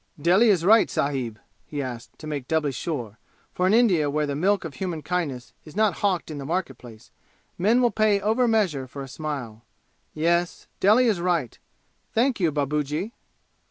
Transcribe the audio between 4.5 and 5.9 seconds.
of human kindness is